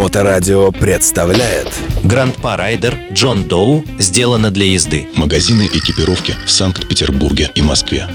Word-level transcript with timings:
Моторадио 0.00 0.72
представляет 0.72 1.68
Grandpa 2.04 2.34
Rider 2.36 2.96
John 3.12 3.44
Doe 3.44 3.84
сделано 3.98 4.50
для 4.50 4.64
езды. 4.64 5.06
Магазины 5.14 5.68
экипировки 5.70 6.34
в 6.46 6.50
Санкт-Петербурге 6.50 7.50
и 7.54 7.60
Москве. 7.60 8.08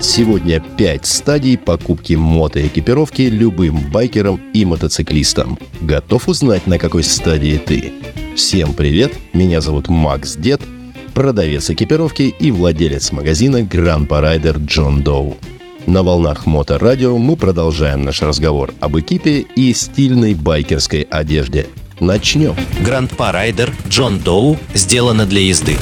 Сегодня 0.00 0.60
5 0.60 1.06
стадий 1.06 1.56
покупки 1.56 2.12
мотоэкипировки 2.12 3.22
любым 3.22 3.90
байкерам 3.90 4.38
и 4.52 4.66
мотоциклистам. 4.66 5.58
Готов 5.80 6.28
узнать, 6.28 6.66
на 6.66 6.78
какой 6.78 7.02
стадии 7.02 7.56
ты? 7.56 7.94
Всем 8.36 8.74
привет, 8.74 9.14
меня 9.32 9.62
зовут 9.62 9.88
Макс 9.88 10.36
Дед, 10.36 10.60
продавец 11.14 11.70
экипировки 11.70 12.34
и 12.38 12.50
владелец 12.50 13.12
магазина 13.12 13.62
Grandpa 13.62 14.04
Rider 14.04 14.58
John 14.58 15.02
Doe. 15.02 15.38
На 15.88 16.02
волнах 16.02 16.44
Моторадио 16.44 17.16
мы 17.16 17.34
продолжаем 17.34 18.02
наш 18.02 18.20
разговор 18.20 18.74
об 18.78 18.98
экипе 18.98 19.46
и 19.56 19.72
стильной 19.72 20.34
байкерской 20.34 21.00
одежде. 21.00 21.66
Начнем. 21.98 22.54
Гранд 22.84 23.16
Парайдер 23.16 23.72
Джон 23.88 24.18
Доу 24.18 24.58
сделано 24.74 25.24
для 25.24 25.40
езды. 25.40 25.78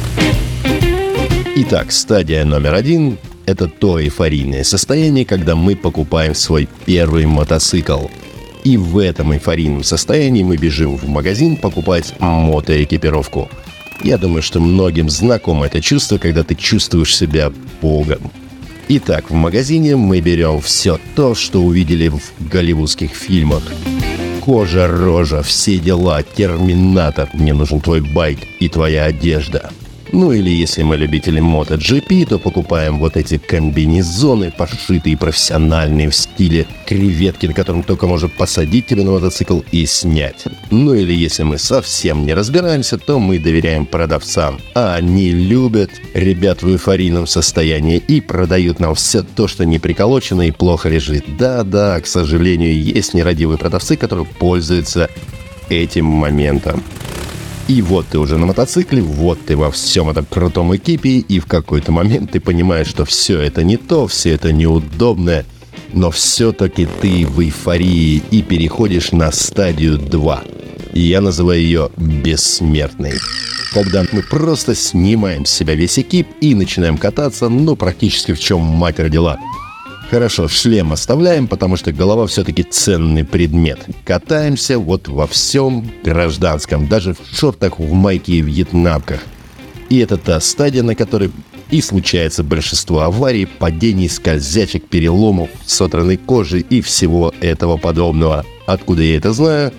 Итак, 1.57 1.91
стадия 1.91 2.45
номер 2.45 2.75
один– 2.75 3.19
это 3.47 3.67
то 3.67 4.01
эйфорийное 4.01 4.63
состояние, 4.63 5.25
когда 5.25 5.57
мы 5.57 5.75
покупаем 5.75 6.37
свой 6.37 6.69
первый 6.85 7.27
мотоцикл. 7.27 8.07
И 8.63 8.77
в 8.77 8.99
этом 8.99 9.33
эйфорийном 9.33 9.83
состоянии 9.83 10.45
мы 10.45 10.57
бежим 10.57 10.97
в 10.97 11.09
магазин 11.09 11.57
покупать 11.57 12.15
мотоэкипировку. 12.21 13.51
Я 14.05 14.19
думаю, 14.19 14.43
что 14.43 14.61
многим 14.61 15.11
знакомо 15.11 15.67
это 15.67 15.81
чувство, 15.81 16.19
когда 16.19 16.45
ты 16.45 16.55
чувствуешь 16.55 17.17
себя 17.17 17.53
богом. 17.83 18.31
Итак, 18.89 19.31
в 19.31 19.35
магазине 19.35 19.97
мы 19.97 20.21
берем 20.21 20.61
все 20.61 21.01
то, 21.17 21.35
что 21.35 21.61
увидели 21.61 22.09
в 22.09 22.21
голливудских 22.39 23.11
фильмах. 23.11 23.63
Кожа, 24.41 24.87
рожа, 24.87 25.43
все 25.43 25.79
дела, 25.79 26.23
терминатор, 26.23 27.29
мне 27.33 27.53
нужен 27.53 27.81
твой 27.81 28.01
байк 28.01 28.39
и 28.61 28.69
твоя 28.69 29.05
одежда– 29.05 29.71
ну 30.13 30.33
или 30.33 30.51
если 30.51 30.83
мы 30.83 30.97
любители 30.97 31.41
MotoGP, 31.41 32.27
то 32.27 32.39
покупаем 32.39 32.99
вот 32.99 33.17
эти 33.17 33.39
комбинезоны, 33.39 34.51
пошитые 34.51 35.17
профессиональные 35.17 36.11
в 36.11 36.15
стиле 36.15 36.67
креветки, 36.87 37.47
на 37.47 37.55
котором 37.55 37.83
только 37.83 38.07
можно 38.07 38.29
посадить 38.29 38.87
тебя 38.87 39.05
на 39.05 39.13
мотоцикл 39.13 39.61
и 39.73 39.87
снять. 39.87 40.45
Ну 40.71 40.95
или 40.95 41.13
если 41.13 41.43
мы 41.43 41.59
совсем 41.59 42.25
не 42.25 42.35
разбираемся, 42.35 42.99
то 42.99 43.19
мы 43.19 43.39
доверяем 43.39 43.87
продавцам. 43.87 44.59
А 44.75 44.95
они 44.95 45.31
любят 45.31 45.91
ребят 46.15 46.63
в 46.63 46.69
эйфорийном 46.69 47.27
состоянии 47.27 47.99
и 47.99 48.21
продают 48.21 48.81
нам 48.81 48.95
все 48.95 49.23
то, 49.23 49.49
что 49.49 49.65
не 49.65 49.79
приколочено 49.79 50.43
и 50.43 50.51
плохо 50.51 50.89
лежит. 50.89 51.25
Да-да, 51.39 52.01
к 52.01 52.07
сожалению, 52.07 52.81
есть 52.81 53.15
нерадивые 53.15 53.59
продавцы, 53.59 53.97
которые 53.97 54.27
пользуются 54.27 55.11
этим 55.69 56.07
моментом. 56.07 56.83
И 57.69 57.83
вот 57.83 58.07
ты 58.07 58.19
уже 58.21 58.39
на 58.39 58.47
мотоцикле, 58.47 59.03
вот 59.03 59.45
ты 59.45 59.57
во 59.57 59.73
всем 59.73 60.09
этом 60.09 60.25
крутом 60.25 60.75
экипе, 60.77 61.19
и 61.19 61.41
в 61.41 61.47
какой-то 61.47 61.91
момент 61.91 62.31
ты 62.31 62.39
понимаешь, 62.39 62.87
что 62.87 63.05
все 63.05 63.41
это 63.41 63.65
не 63.65 63.77
то, 63.77 64.07
все 64.07 64.31
это 64.35 64.53
неудобно, 64.53 65.45
но 65.93 66.13
все-таки 66.13 66.87
ты 67.01 67.27
в 67.27 67.41
эйфории 67.41 68.23
и 68.31 68.43
переходишь 68.43 69.11
на 69.11 69.33
стадию 69.33 69.99
2. 69.99 70.45
Я 70.93 71.21
называю 71.21 71.61
ее 71.61 71.91
бессмертной. 71.97 73.15
Когда 73.73 74.05
мы 74.13 74.23
просто 74.23 74.77
снимаем 74.77 75.45
с 75.45 75.51
себя 75.51 75.75
весь 75.75 75.99
экип 75.99 76.29
и 76.41 76.55
начинаем 76.55 76.97
кататься, 76.97 77.49
ну, 77.49 77.75
практически 77.75 78.33
в 78.33 78.39
чем 78.39 78.61
мать 78.61 79.01
родила– 79.01 79.39
Хорошо, 80.11 80.47
шлем 80.47 80.93
оставляем, 80.93 81.49
потому 81.49 81.77
что 81.77 81.93
голова 81.93 82.27
все-таки 82.27 82.63
ценный 82.63 83.25
предмет. 83.25 83.81
Катаемся 84.05 84.79
вот 84.79 85.09
во 85.09 85.27
всем 85.27 85.91
гражданском, 86.05 86.87
даже 86.87 87.15
в 87.15 87.37
шортах, 87.37 87.81
в 87.81 87.93
майке 87.93 88.35
и 88.35 88.43
в 88.43 88.47
вьетнамках. 88.47 89.21
И 89.89 89.99
это 89.99 90.17
та 90.17 90.41
стадия, 90.41 90.83
на 90.83 90.95
которой 90.95 91.33
и 91.71 91.81
случается 91.81 92.45
большинство 92.45 93.01
аварий, 93.01 93.47
падений, 93.47 94.09
скользячек, 94.09 94.89
переломов, 94.89 95.51
сотранной 95.65 96.17
кожи 96.17 96.61
и 96.61 96.81
всего 96.81 97.35
этого 97.41 97.77
подобного. 97.77 98.45
Откуда 98.67 99.03
я 99.03 99.17
это 99.17 99.33
знаю? 99.33 99.73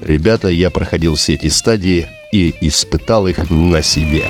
Ребята, 0.00 0.48
я 0.48 0.70
проходил 0.70 1.14
все 1.14 1.34
эти 1.34 1.48
стадии 1.48 2.08
и 2.32 2.54
испытал 2.60 3.28
их 3.28 3.50
на 3.50 3.82
себе. 3.82 4.24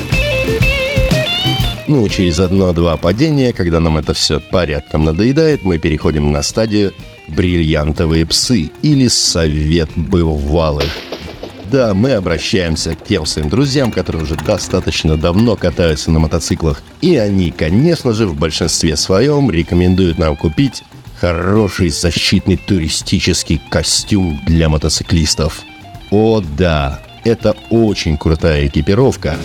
Ну, 1.88 2.06
через 2.06 2.38
одно-два 2.38 2.98
падения, 2.98 3.54
когда 3.54 3.80
нам 3.80 3.96
это 3.96 4.12
все 4.12 4.40
порядком 4.40 5.06
надоедает, 5.06 5.64
мы 5.64 5.78
переходим 5.78 6.30
на 6.30 6.42
стадию 6.42 6.92
«бриллиантовые 7.28 8.26
псы» 8.26 8.70
или 8.82 9.08
«совет 9.08 9.88
бывалых». 9.96 10.90
Да, 11.72 11.94
мы 11.94 12.12
обращаемся 12.12 12.94
к 12.94 13.04
тем 13.04 13.24
своим 13.24 13.48
друзьям, 13.48 13.90
которые 13.90 14.22
уже 14.22 14.36
достаточно 14.36 15.16
давно 15.16 15.56
катаются 15.56 16.10
на 16.10 16.18
мотоциклах. 16.18 16.82
И 17.00 17.16
они, 17.16 17.50
конечно 17.50 18.12
же, 18.12 18.26
в 18.26 18.38
большинстве 18.38 18.94
своем 18.94 19.50
рекомендуют 19.50 20.18
нам 20.18 20.36
купить 20.36 20.82
хороший 21.18 21.88
защитный 21.88 22.58
туристический 22.58 23.62
костюм 23.70 24.38
для 24.46 24.68
мотоциклистов. 24.68 25.62
О 26.10 26.42
да, 26.58 27.00
это 27.24 27.56
очень 27.70 28.18
крутая 28.18 28.66
экипировка 28.66 29.38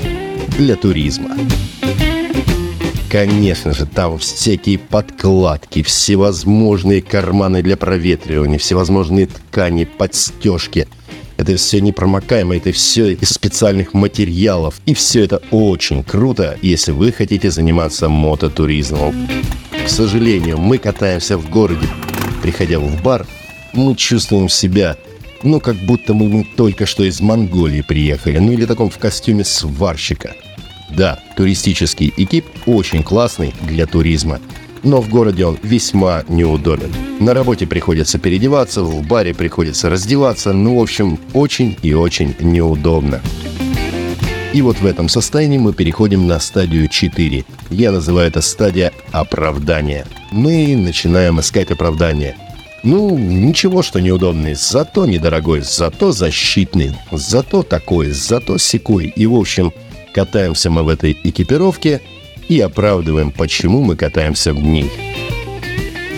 для 0.57 0.75
туризма. 0.75 1.37
Конечно 3.13 3.75
же, 3.75 3.85
там 3.85 4.17
всякие 4.17 4.79
подкладки, 4.79 5.83
всевозможные 5.83 7.03
карманы 7.03 7.61
для 7.61 7.77
проветривания, 7.77 8.57
всевозможные 8.57 9.27
ткани, 9.27 9.83
подстежки. 9.83 10.87
Это 11.37 11.55
все 11.55 11.79
непромокаемо, 11.79 12.57
это 12.57 12.71
все 12.71 13.11
из 13.11 13.29
специальных 13.29 13.93
материалов. 13.93 14.81
И 14.87 14.95
все 14.95 15.25
это 15.25 15.43
очень 15.51 16.03
круто, 16.03 16.57
если 16.63 16.91
вы 16.91 17.11
хотите 17.11 17.51
заниматься 17.51 18.09
мототуризмом. 18.09 19.13
К 19.85 19.87
сожалению, 19.87 20.57
мы 20.57 20.79
катаемся 20.79 21.37
в 21.37 21.47
городе. 21.51 21.87
Приходя 22.41 22.79
в 22.79 23.03
бар, 23.03 23.27
мы 23.73 23.95
чувствуем 23.95 24.49
себя 24.49 24.97
ну, 25.43 25.59
как 25.59 25.75
будто 25.75 26.15
мы, 26.15 26.29
мы 26.29 26.47
только 26.55 26.87
что 26.87 27.03
из 27.03 27.21
Монголии 27.21 27.81
приехали, 27.81 28.39
ну 28.39 28.53
или 28.53 28.65
таком 28.65 28.89
в 28.89 28.97
костюме 28.97 29.43
сварщика– 29.43 30.33
да, 30.95 31.19
туристический 31.35 32.13
экип 32.17 32.45
очень 32.65 33.03
классный 33.03 33.53
для 33.61 33.85
туризма, 33.85 34.39
но 34.83 35.01
в 35.01 35.09
городе 35.09 35.45
он 35.45 35.57
весьма 35.63 36.23
неудобен. 36.27 36.91
На 37.19 37.33
работе 37.33 37.65
приходится 37.65 38.19
переодеваться, 38.19 38.83
в 38.83 39.05
баре 39.05 39.33
приходится 39.33 39.89
раздеваться, 39.89 40.53
ну, 40.53 40.77
в 40.77 40.81
общем, 40.81 41.19
очень 41.33 41.77
и 41.81 41.93
очень 41.93 42.35
неудобно. 42.39 43.21
И 44.53 44.61
вот 44.61 44.77
в 44.77 44.85
этом 44.85 45.09
состоянии 45.09 45.57
мы 45.57 45.73
переходим 45.73 46.27
на 46.27 46.39
стадию 46.39 46.87
4. 46.87 47.43
Я 47.71 47.91
называю 47.91 48.27
это 48.27 48.41
стадия 48.41 48.91
оправдания. 49.11 50.05
Мы 50.31 50.75
начинаем 50.75 51.39
искать 51.39 51.71
оправдание. 51.71 52.35
Ну, 52.83 53.17
ничего, 53.17 53.81
что 53.81 53.99
неудобный, 53.99 54.53
зато 54.55 55.05
недорогой, 55.05 55.61
зато 55.61 56.11
защитный, 56.11 56.91
зато 57.11 57.63
такой, 57.63 58.11
зато 58.11 58.57
секой. 58.57 59.05
И, 59.15 59.25
в 59.25 59.35
общем, 59.35 59.71
Катаемся 60.13 60.69
мы 60.69 60.83
в 60.83 60.89
этой 60.89 61.17
экипировке 61.23 62.01
и 62.47 62.59
оправдываем, 62.59 63.31
почему 63.31 63.81
мы 63.81 63.95
катаемся 63.95 64.53
в 64.53 64.61
ней. 64.61 64.91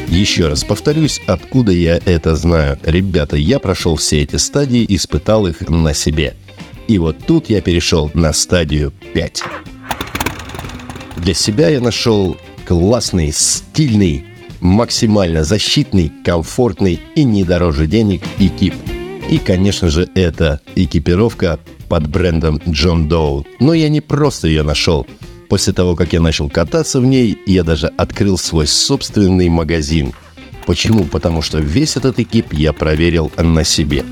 Еще 0.07 0.47
раз 0.47 0.63
повторюсь, 0.63 1.21
откуда 1.25 1.71
я 1.71 1.99
это 2.05 2.35
знаю. 2.35 2.77
Ребята, 2.83 3.37
я 3.37 3.57
прошел 3.59 3.95
все 3.95 4.21
эти 4.21 4.35
стадии, 4.35 4.85
испытал 4.89 5.47
их 5.47 5.67
на 5.69 5.93
себе. 5.93 6.35
И 6.87 6.97
вот 6.99 7.17
тут 7.25 7.49
я 7.49 7.61
перешел 7.61 8.11
на 8.13 8.33
стадию 8.33 8.93
5. 9.13 9.43
Для 11.17 11.33
себя 11.33 11.69
я 11.69 11.79
нашел 11.79 12.37
классный, 12.67 13.31
стильный, 13.31 14.25
максимально 14.59 15.43
защитный, 15.43 16.11
комфортный 16.23 16.99
и 17.15 17.23
не 17.23 17.43
дороже 17.43 17.87
денег 17.87 18.21
экип. 18.39 18.75
И, 19.29 19.37
конечно 19.37 19.89
же, 19.89 20.07
это 20.13 20.59
экипировка 20.75 21.59
под 21.87 22.07
брендом 22.07 22.61
Джон 22.67 23.07
Доу. 23.07 23.45
Но 23.59 23.73
я 23.73 23.89
не 23.89 24.01
просто 24.01 24.47
ее 24.47 24.63
нашел. 24.63 25.05
После 25.49 25.73
того, 25.73 25.95
как 25.95 26.13
я 26.13 26.21
начал 26.21 26.49
кататься 26.49 26.99
в 26.99 27.05
ней, 27.05 27.37
я 27.45 27.63
даже 27.63 27.87
открыл 27.87 28.37
свой 28.37 28.67
собственный 28.67 29.49
магазин. 29.49 30.13
Почему? 30.65 31.03
Потому 31.03 31.41
что 31.41 31.59
весь 31.59 31.95
этот 31.95 32.19
экип 32.19 32.53
я 32.53 32.73
проверил 32.73 33.31
на 33.37 33.63
себе. 33.63 34.03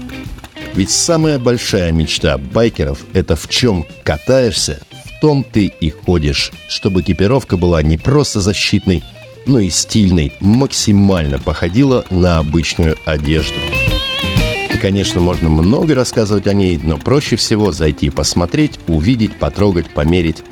Ведь 0.75 0.91
самая 0.91 1.39
большая 1.39 1.91
мечта 1.91 2.37
байкеров– 2.37 2.99
это 3.13 3.35
в 3.35 3.47
чем 3.47 3.85
катаешься, 4.03 4.79
в 5.05 5.19
том 5.21 5.43
ты 5.43 5.65
и 5.65 5.89
ходишь, 5.89 6.51
чтобы 6.67 7.01
экипировка 7.01 7.57
была 7.57 7.81
не 7.83 7.97
просто 7.97 8.41
защитной, 8.41 9.03
но 9.45 9.59
и 9.59 9.69
стильной, 9.69 10.33
максимально 10.39 11.39
походила 11.39 12.05
на 12.09 12.39
обычную 12.39 12.97
одежду 13.05 13.59
конечно, 14.83 15.21
можно 15.21 15.47
много 15.47 15.95
рассказывать 15.95 16.45
о 16.45 16.53
ней, 16.53 16.77
но 16.83 16.97
проще 16.97 17.37
всего 17.37 17.71
зайти 17.71 18.09
посмотреть, 18.09 18.81
увидеть, 18.89 19.39
потрогать, 19.39 19.89
померить 19.89 20.43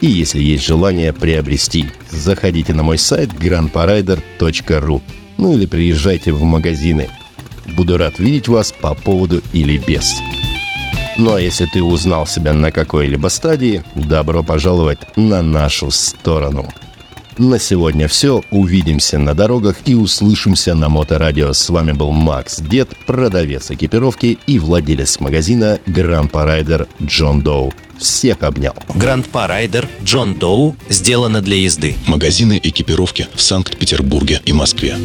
и, 0.00 0.06
если 0.06 0.40
есть 0.40 0.64
желание, 0.64 1.12
приобрести. 1.12 1.86
Заходите 2.08 2.72
на 2.72 2.84
мой 2.84 2.98
сайт 2.98 3.30
grandparider.ru 3.30 5.02
ну 5.38 5.54
или 5.54 5.66
приезжайте 5.66 6.30
в 6.32 6.40
магазины. 6.44 7.08
Буду 7.76 7.98
рад 7.98 8.20
видеть 8.20 8.46
вас 8.46 8.70
по 8.70 8.94
поводу 8.94 9.42
или 9.52 9.76
без. 9.76 10.14
Ну 11.18 11.34
а 11.34 11.40
если 11.40 11.66
ты 11.66 11.82
узнал 11.82 12.28
себя 12.28 12.52
на 12.52 12.70
какой-либо 12.70 13.26
стадии, 13.26 13.82
добро 13.96 14.44
пожаловать 14.44 15.00
на 15.16 15.42
нашу 15.42 15.90
сторону. 15.90 16.68
На 17.40 17.58
сегодня 17.58 18.06
все. 18.06 18.44
Увидимся 18.50 19.18
на 19.18 19.32
дорогах 19.32 19.76
и 19.86 19.94
услышимся 19.94 20.74
на 20.74 20.90
Моторадио. 20.90 21.54
С 21.54 21.70
вами 21.70 21.92
был 21.92 22.10
Макс 22.10 22.60
Дед, 22.60 22.90
продавец 23.06 23.70
экипировки 23.70 24.38
и 24.46 24.58
владелец 24.58 25.20
магазина 25.20 25.78
Грампа 25.86 26.44
Райдер 26.44 26.86
Джон 27.02 27.40
Доу. 27.40 27.72
Всех 27.98 28.42
обнял. 28.42 28.74
Гранд-па 28.94 29.46
Райдер 29.46 29.88
Джон 30.04 30.34
Доу 30.34 30.76
сделано 30.90 31.40
для 31.40 31.56
езды. 31.56 31.96
Магазины 32.06 32.60
экипировки 32.62 33.26
в 33.34 33.40
Санкт-Петербурге 33.40 34.42
и 34.44 34.52
Москве. 34.52 34.96